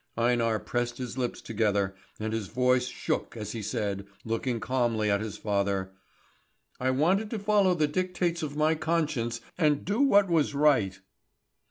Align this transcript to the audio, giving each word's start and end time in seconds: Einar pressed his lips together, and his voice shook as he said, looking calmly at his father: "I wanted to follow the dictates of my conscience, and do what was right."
Einar 0.17 0.57
pressed 0.59 0.97
his 0.97 1.15
lips 1.15 1.41
together, 1.43 1.93
and 2.19 2.33
his 2.33 2.47
voice 2.47 2.87
shook 2.87 3.37
as 3.37 3.51
he 3.51 3.61
said, 3.61 4.07
looking 4.25 4.59
calmly 4.59 5.11
at 5.11 5.21
his 5.21 5.37
father: 5.37 5.91
"I 6.79 6.89
wanted 6.89 7.29
to 7.29 7.37
follow 7.37 7.75
the 7.75 7.85
dictates 7.85 8.41
of 8.41 8.55
my 8.57 8.73
conscience, 8.73 9.41
and 9.59 9.85
do 9.85 10.01
what 10.01 10.27
was 10.27 10.55
right." 10.55 10.99